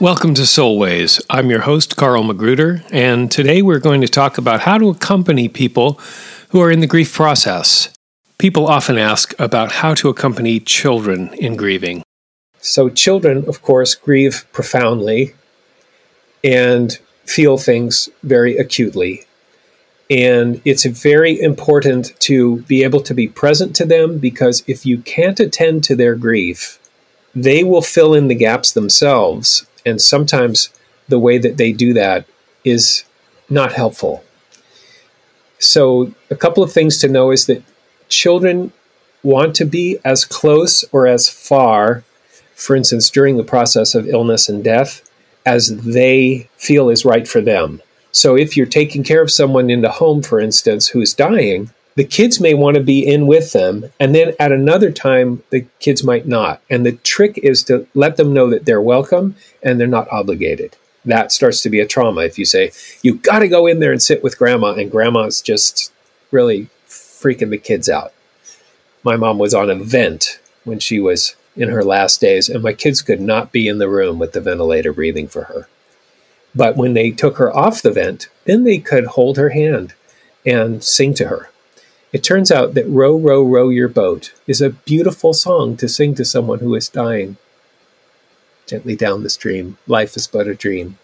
[0.00, 1.22] Welcome to Soulways.
[1.28, 5.46] I'm your host, Carl Magruder, and today we're going to talk about how to accompany
[5.46, 6.00] people
[6.48, 7.92] who are in the grief process.
[8.38, 12.02] People often ask about how to accompany children in grieving.
[12.62, 15.34] So, children, of course, grieve profoundly
[16.42, 19.26] and feel things very acutely.
[20.08, 25.02] And it's very important to be able to be present to them because if you
[25.02, 26.78] can't attend to their grief,
[27.34, 30.70] they will fill in the gaps themselves and sometimes
[31.08, 32.26] the way that they do that
[32.64, 33.04] is
[33.48, 34.24] not helpful.
[35.58, 37.62] So, a couple of things to know is that
[38.08, 38.72] children
[39.22, 42.02] want to be as close or as far,
[42.54, 45.08] for instance, during the process of illness and death,
[45.44, 47.82] as they feel is right for them.
[48.12, 51.70] So, if you're taking care of someone in the home, for instance, who's dying,
[52.00, 55.66] the kids may want to be in with them and then at another time the
[55.80, 56.62] kids might not.
[56.70, 60.78] And the trick is to let them know that they're welcome and they're not obligated.
[61.04, 63.92] That starts to be a trauma if you say you got to go in there
[63.92, 65.92] and sit with grandma and grandma's just
[66.30, 68.14] really freaking the kids out.
[69.02, 72.72] My mom was on a vent when she was in her last days and my
[72.72, 75.68] kids could not be in the room with the ventilator breathing for her.
[76.54, 79.92] But when they took her off the vent then they could hold her hand
[80.46, 81.49] and sing to her
[82.12, 86.14] it turns out that Row, Row, Row Your Boat is a beautiful song to sing
[86.16, 87.36] to someone who is dying.
[88.66, 90.98] Gently down the stream, life is but a dream.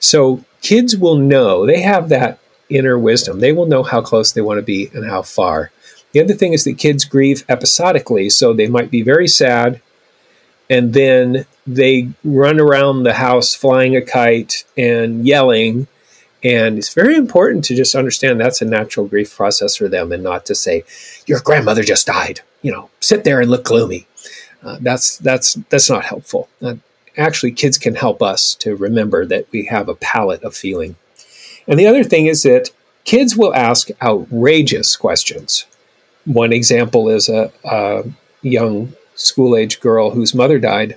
[0.00, 3.40] So kids will know, they have that inner wisdom.
[3.40, 5.70] They will know how close they want to be and how far.
[6.12, 9.80] The other thing is that kids grieve episodically, so they might be very sad
[10.70, 15.86] and then they run around the house flying a kite and yelling
[16.42, 20.22] and it's very important to just understand that's a natural grief process for them and
[20.22, 20.84] not to say,
[21.26, 24.06] your grandmother just died, you know, sit there and look gloomy.
[24.62, 26.48] Uh, that's, that's, that's not helpful.
[26.62, 26.74] Uh,
[27.16, 30.96] actually, kids can help us to remember that we have a palette of feeling.
[31.66, 32.70] And the other thing is that
[33.04, 35.66] kids will ask outrageous questions.
[36.24, 38.04] One example is a, a
[38.42, 40.96] young school age girl whose mother died,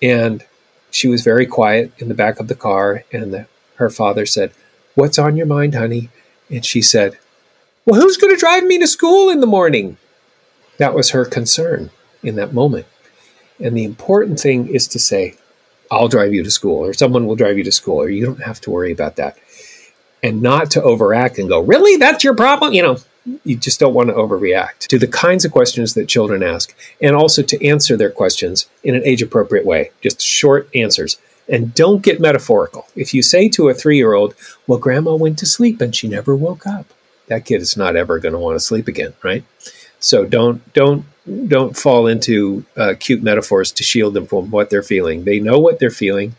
[0.00, 0.44] and
[0.90, 4.52] she was very quiet in the back of the car, and the her father said,
[4.94, 6.10] What's on your mind, honey?
[6.50, 7.18] And she said,
[7.84, 9.96] Well, who's going to drive me to school in the morning?
[10.78, 11.90] That was her concern
[12.22, 12.86] in that moment.
[13.60, 15.34] And the important thing is to say,
[15.90, 18.42] I'll drive you to school, or someone will drive you to school, or you don't
[18.42, 19.38] have to worry about that.
[20.22, 21.96] And not to overact and go, Really?
[21.96, 22.72] That's your problem?
[22.72, 22.98] You know,
[23.44, 27.16] you just don't want to overreact to the kinds of questions that children ask, and
[27.16, 31.18] also to answer their questions in an age appropriate way, just short answers.
[31.48, 32.86] And don't get metaphorical.
[32.96, 34.34] If you say to a three year old,
[34.66, 36.86] Well, grandma went to sleep and she never woke up,
[37.26, 39.44] that kid is not ever going to want to sleep again, right?
[39.98, 41.04] So don't, don't,
[41.48, 45.24] don't fall into uh, cute metaphors to shield them from what they're feeling.
[45.24, 46.36] They know what they're feeling,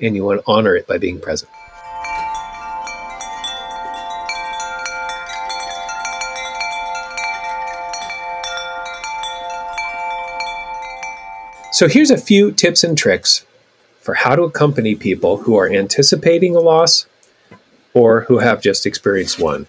[0.00, 1.50] and you want to honor it by being present.
[11.72, 13.44] So here's a few tips and tricks
[14.06, 17.06] for how to accompany people who are anticipating a loss
[17.92, 19.66] or who have just experienced one.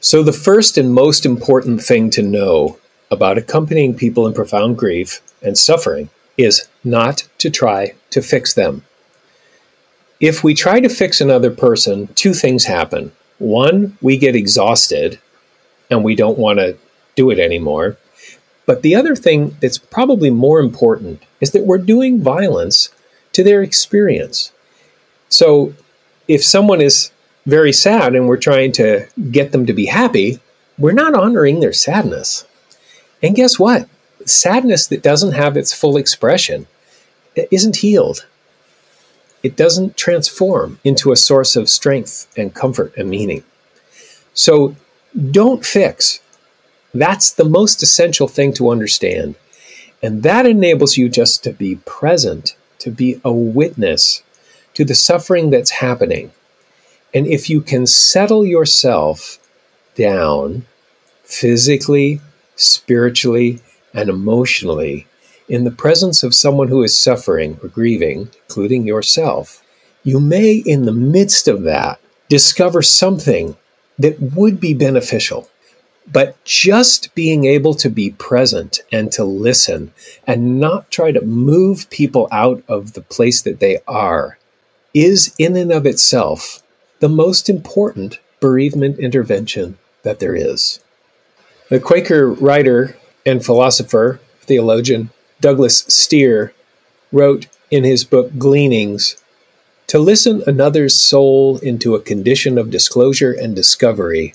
[0.00, 2.78] So, the first and most important thing to know
[3.12, 8.84] about accompanying people in profound grief and suffering is not to try to fix them.
[10.18, 13.12] If we try to fix another person, two things happen.
[13.38, 15.20] One, we get exhausted
[15.92, 16.76] and we don't want to
[17.14, 17.98] do it anymore.
[18.66, 22.90] But the other thing that's probably more important is that we're doing violence
[23.38, 24.50] to their experience.
[25.28, 25.72] So
[26.26, 27.12] if someone is
[27.46, 30.40] very sad and we're trying to get them to be happy,
[30.76, 32.44] we're not honoring their sadness.
[33.22, 33.88] And guess what?
[34.26, 36.66] Sadness that doesn't have its full expression
[37.36, 38.26] isn't healed.
[39.44, 43.44] It doesn't transform into a source of strength and comfort and meaning.
[44.34, 44.74] So
[45.30, 46.18] don't fix.
[46.92, 49.36] That's the most essential thing to understand.
[50.02, 54.22] And that enables you just to be present to be a witness
[54.74, 56.30] to the suffering that's happening.
[57.12, 59.38] And if you can settle yourself
[59.94, 60.66] down
[61.24, 62.20] physically,
[62.56, 63.60] spiritually,
[63.94, 65.06] and emotionally
[65.48, 69.62] in the presence of someone who is suffering or grieving, including yourself,
[70.04, 73.56] you may, in the midst of that, discover something
[73.98, 75.48] that would be beneficial
[76.12, 79.92] but just being able to be present and to listen
[80.26, 84.38] and not try to move people out of the place that they are
[84.94, 86.62] is, in and of itself,
[87.00, 90.80] the most important bereavement intervention that there is.
[91.68, 92.96] The Quaker writer
[93.26, 95.10] and philosopher, theologian
[95.40, 96.54] Douglas Steere
[97.12, 99.22] wrote in his book Gleanings
[99.88, 104.34] to listen another's soul into a condition of disclosure and discovery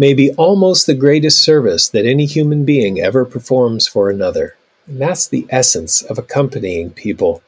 [0.00, 4.56] may be almost the greatest service that any human being ever performs for another.
[4.86, 7.42] And that's the essence of accompanying people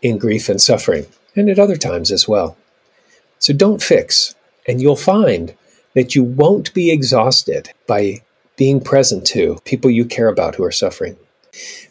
[0.00, 1.04] in grief and suffering,
[1.36, 2.56] and at other times as well.
[3.38, 4.34] So don't fix,
[4.66, 5.54] and you'll find
[5.92, 8.22] that you won't be exhausted by
[8.56, 11.18] being present to people you care about who are suffering.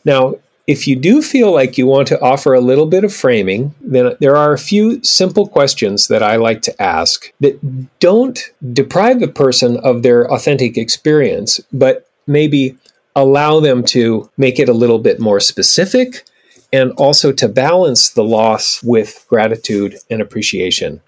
[0.04, 3.74] Now, if you do feel like you want to offer a little bit of framing,
[3.80, 8.38] then there are a few simple questions that I like to ask that don't
[8.74, 12.78] deprive a person of their authentic experience, but maybe
[13.16, 16.26] allow them to make it a little bit more specific
[16.74, 21.02] and also to balance the loss with gratitude and appreciation.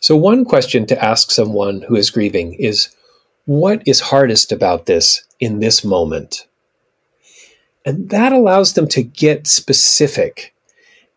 [0.00, 2.94] So, one question to ask someone who is grieving is
[3.46, 6.46] What is hardest about this in this moment?
[7.84, 10.54] And that allows them to get specific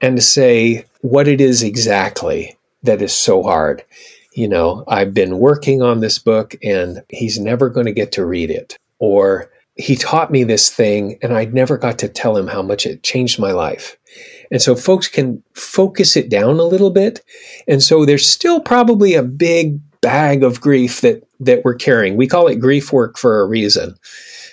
[0.02, 3.84] and to say what it is exactly that is so hard.
[4.34, 8.26] You know, I've been working on this book and he's never going to get to
[8.26, 8.78] read it.
[9.00, 12.86] Or he taught me this thing and I never got to tell him how much
[12.86, 13.98] it changed my life.
[14.52, 17.22] And so folks can focus it down a little bit.
[17.68, 22.16] And so there's still probably a big bag of grief that that we're carrying.
[22.16, 23.96] We call it grief work for a reason.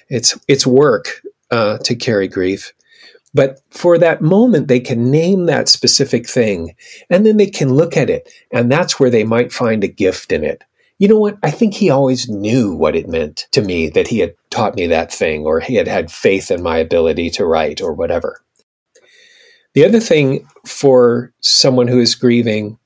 [0.09, 2.73] It's it's work uh, to carry grief.
[3.35, 6.75] But for that moment, they can name that specific thing
[7.09, 8.31] and then they can look at it.
[8.51, 10.65] And that's where they might find a gift in it.
[10.99, 11.39] You know what?
[11.43, 14.87] I think he always knew what it meant to me that he had taught me
[14.89, 18.43] that thing or he had had faith in my ability to write or whatever.
[19.75, 22.79] The other thing for someone who is grieving,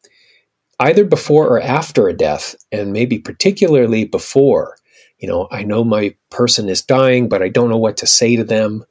[0.78, 4.76] either before or after a death, and maybe particularly before,
[5.18, 8.36] you know, I know my person is dying, but I don't know what to say
[8.36, 8.84] to them.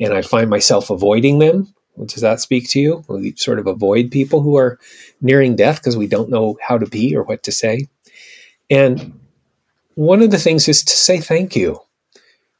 [0.00, 1.72] And I find myself avoiding them.
[2.06, 3.04] Does that speak to you?
[3.08, 4.78] We sort of avoid people who are
[5.20, 7.88] nearing death because we don't know how to be or what to say.
[8.70, 9.18] And
[9.94, 11.80] one of the things is to say thank you.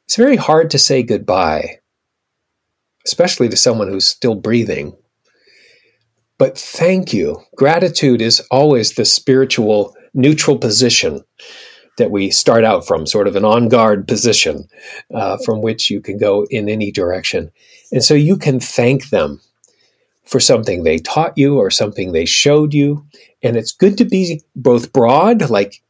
[0.05, 1.79] It's very hard to say goodbye,
[3.05, 4.97] especially to someone who's still breathing.
[6.37, 7.41] But thank you.
[7.55, 11.23] Gratitude is always the spiritual neutral position
[11.99, 14.67] that we start out from, sort of an on guard position
[15.13, 17.51] uh, from which you can go in any direction.
[17.91, 19.39] And so you can thank them
[20.25, 23.05] for something they taught you or something they showed you.
[23.43, 25.81] And it's good to be both broad, like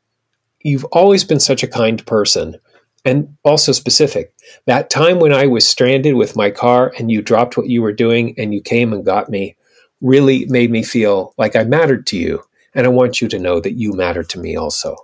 [0.61, 2.57] you've always been such a kind person,
[3.06, 4.33] and also specific.
[4.65, 7.94] That time when I was stranded with my car and you dropped what you were
[7.94, 9.56] doing and you came and got me
[10.01, 12.44] really made me feel like I mattered to you.
[12.75, 14.95] And I want you to know that you matter to me also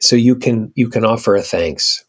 [0.00, 2.04] so you can you can offer a thanks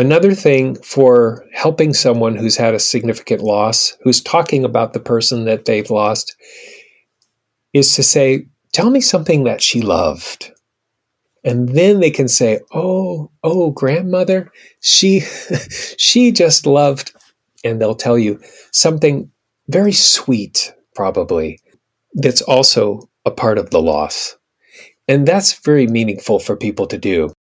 [0.00, 5.44] Another thing for helping someone who's had a significant loss, who's talking about the person
[5.44, 6.36] that they've lost,
[7.74, 10.52] is to say, Tell me something that she loved.
[11.44, 14.50] And then they can say, Oh, oh, grandmother,
[14.80, 15.20] she
[15.98, 17.12] she just loved,
[17.62, 19.30] and they'll tell you something
[19.70, 21.60] very sweet, probably,
[22.14, 24.36] that's also a part of the loss.
[25.08, 27.32] And that's very meaningful for people to do.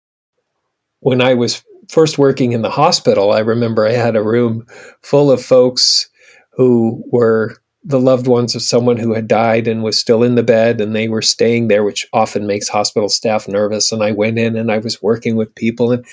[1.02, 4.66] When I was first working in the hospital, I remember I had a room
[5.02, 6.10] full of folks
[6.54, 10.44] who were the loved ones of someone who had died and was still in the
[10.44, 13.92] bed and they were staying there, which often makes hospital staff nervous.
[13.92, 16.06] And I went in and I was working with people and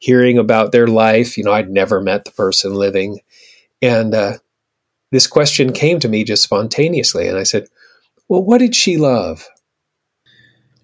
[0.00, 1.38] hearing about their life.
[1.38, 3.20] You know, I'd never met the person living.
[3.80, 4.38] And uh,
[5.12, 7.28] this question came to me just spontaneously.
[7.28, 7.68] And I said,
[8.28, 9.46] Well, what did she love?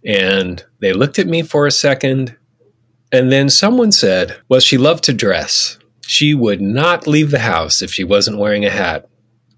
[0.06, 2.36] And they looked at me for a second.
[3.10, 5.78] And then someone said, Well, she loved to dress.
[6.06, 9.08] She would not leave the house if she wasn't wearing a hat.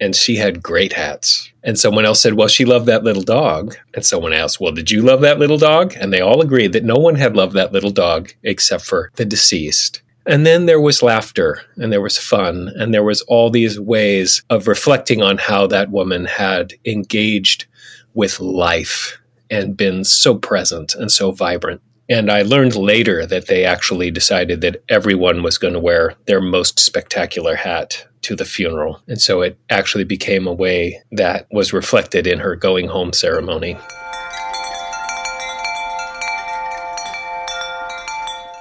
[0.00, 1.52] And she had great hats.
[1.62, 3.76] And someone else said, Well, she loved that little dog.
[3.94, 5.94] And someone else, Well, did you love that little dog?
[5.96, 9.24] And they all agreed that no one had loved that little dog except for the
[9.24, 10.00] deceased.
[10.26, 14.42] And then there was laughter and there was fun and there was all these ways
[14.50, 17.66] of reflecting on how that woman had engaged
[18.14, 19.18] with life
[19.50, 21.80] and been so present and so vibrant.
[22.08, 26.40] And I learned later that they actually decided that everyone was going to wear their
[26.40, 29.00] most spectacular hat to the funeral.
[29.06, 33.78] And so it actually became a way that was reflected in her going home ceremony.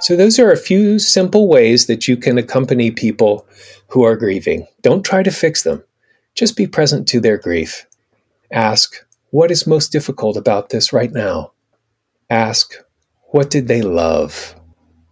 [0.09, 3.47] So, those are a few simple ways that you can accompany people
[3.89, 4.65] who are grieving.
[4.81, 5.83] Don't try to fix them,
[6.33, 7.85] just be present to their grief.
[8.51, 11.51] Ask, What is most difficult about this right now?
[12.27, 12.73] Ask,
[13.33, 14.55] What did they love?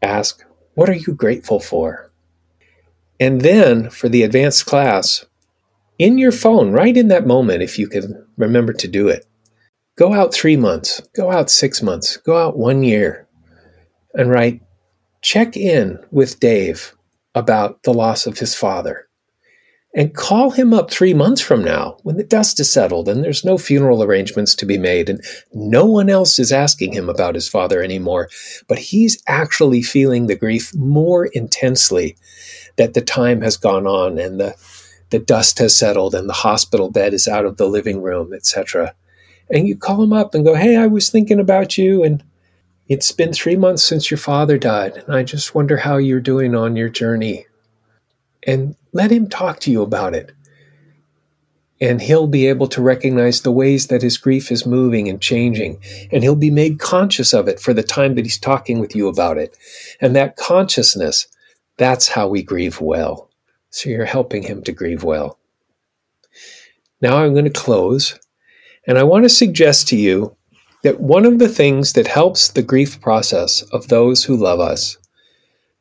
[0.02, 2.12] Ask, What are you grateful for?
[3.20, 5.26] And then for the advanced class,
[6.00, 9.28] in your phone, right in that moment, if you can remember to do it,
[9.96, 13.28] go out three months, go out six months, go out one year,
[14.16, 14.64] and write,
[15.22, 16.96] check in with Dave
[17.36, 19.08] about the loss of his father
[19.98, 23.44] and call him up three months from now when the dust is settled and there's
[23.44, 27.50] no funeral arrangements to be made and no one else is asking him about his
[27.50, 28.30] father anymore.
[28.68, 32.16] But he's actually feeling the grief more intensely
[32.76, 34.56] that the time has gone on and the,
[35.10, 38.94] the dust has settled and the hospital bed is out of the living room, etc.
[39.50, 42.24] And you call him up and go, Hey, I was thinking about you and
[42.88, 46.56] it's been three months since your father died, and I just wonder how you're doing
[46.56, 47.48] on your journey
[48.44, 50.32] and let him talk to you about it.
[51.80, 55.80] And he'll be able to recognize the ways that his grief is moving and changing.
[56.12, 59.08] And he'll be made conscious of it for the time that he's talking with you
[59.08, 59.56] about it.
[60.02, 61.28] And that consciousness,
[61.78, 63.30] that's how we grieve well.
[63.70, 65.38] So you're helping him to grieve well.
[67.00, 68.20] Now I'm going to close.
[68.88, 70.37] And I want to suggest to you
[70.84, 74.98] that one of the things that helps the grief process of those who love us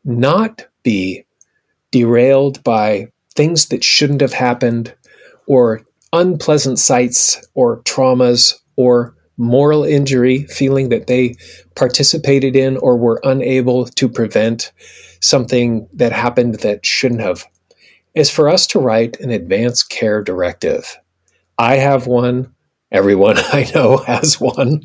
[0.05, 1.25] not be
[1.91, 4.95] derailed by things that shouldn't have happened,
[5.47, 11.35] or unpleasant sights, or traumas, or moral injury, feeling that they
[11.75, 14.73] participated in or were unable to prevent
[15.21, 17.45] something that happened that shouldn't have,
[18.15, 20.97] is for us to write an advance care directive.
[21.59, 22.55] I have one.
[22.93, 24.83] Everyone I know has one.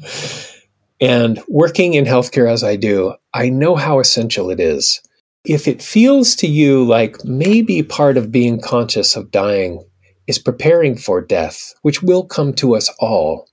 [1.00, 5.02] And working in healthcare as I do, I know how essential it is
[5.44, 9.84] if it feels to you like maybe part of being conscious of dying
[10.28, 13.50] is preparing for death, which will come to us all,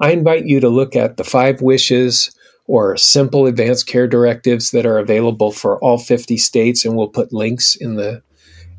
[0.00, 2.34] I invite you to look at the five wishes
[2.66, 7.32] or simple advanced care directives that are available for all 50 states and we'll put
[7.32, 8.22] links in the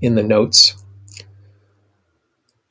[0.01, 0.75] in the notes.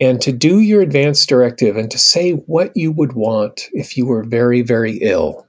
[0.00, 4.06] And to do your advance directive and to say what you would want if you
[4.06, 5.46] were very very ill.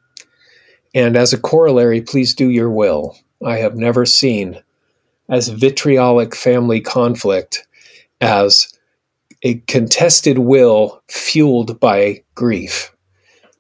[0.94, 3.18] And as a corollary, please do your will.
[3.46, 4.62] I have never seen
[5.30, 7.68] as vitriolic family conflict
[8.22, 8.72] as
[9.42, 12.92] a contested will fueled by grief,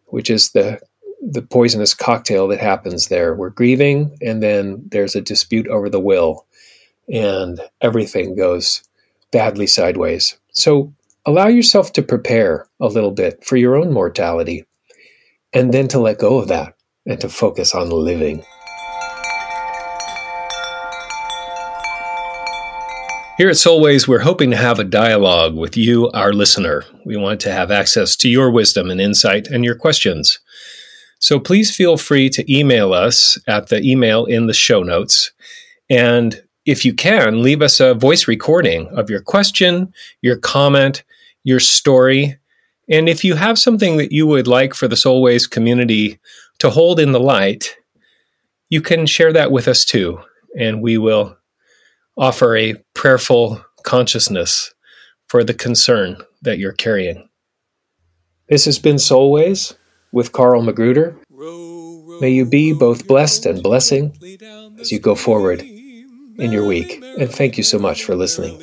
[0.08, 0.80] which is the
[1.28, 3.34] the poisonous cocktail that happens there.
[3.34, 6.46] We're grieving, and then there's a dispute over the will,
[7.12, 8.84] and everything goes
[9.32, 10.38] badly sideways.
[10.56, 10.94] So
[11.26, 14.66] allow yourself to prepare a little bit for your own mortality,
[15.54, 18.44] and then to let go of that and to focus on living.
[23.38, 26.86] Here at Soulways, we're hoping to have a dialogue with you, our listener.
[27.06, 30.40] We want to have access to your wisdom and insight and your questions.
[31.20, 35.34] So please feel free to email us at the email in the show notes.
[35.90, 41.04] And if you can, leave us a voice recording of your question, your comment,
[41.44, 42.38] your story.
[42.90, 46.20] And if you have something that you would like for the Soulways community
[46.60, 47.78] to hold in the light,
[48.70, 50.20] you can share that with us too.
[50.58, 51.38] And we will
[52.18, 54.74] offer a prayerful consciousness
[55.28, 57.30] for the concern that you're carrying.
[58.50, 59.76] This has been Soulways
[60.12, 61.16] with Carl Magruder.
[62.22, 64.16] May you be both blessed and blessing
[64.80, 65.64] as you go forward
[66.38, 67.04] in your week.
[67.18, 68.60] And thank you so much for listening.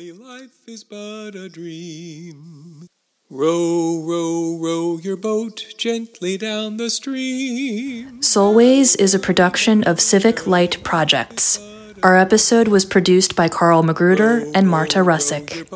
[3.29, 8.21] Row, row, row your boat gently down the stream.
[8.21, 11.59] Soulways is a production of Civic Light Projects.
[12.03, 15.67] Our episode was produced by Carl Magruder and Marta Russick.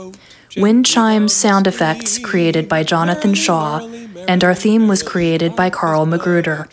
[0.57, 3.79] Wind chimes sound effects created by Jonathan Shaw,
[4.27, 6.67] and our theme was created by Carl Magruder.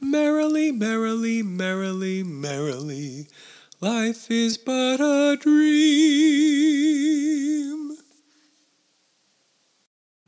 [0.00, 3.28] Merrily, merrily, merrily, merrily,
[3.82, 5.58] life is but a dream.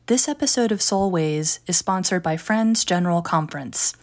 [0.06, 3.94] This episode of Soulways is sponsored by Friends General Conference.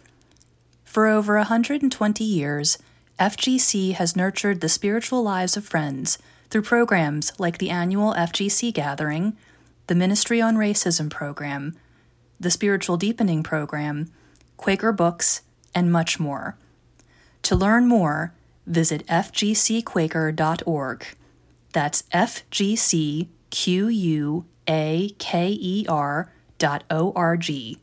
[0.86, 2.78] For over 120 years,
[3.20, 6.18] FGC has nurtured the spiritual lives of friends
[6.50, 9.36] through programs like the annual FGC Gathering,
[9.88, 11.76] the Ministry on Racism program,
[12.40, 14.10] the Spiritual Deepening program,
[14.56, 15.42] Quaker Books,
[15.76, 16.56] and much more.
[17.44, 18.34] To learn more,
[18.66, 21.06] visit fgcquaker.org.
[21.74, 23.28] That's fgcquaker
[26.58, 27.78] dot O R G.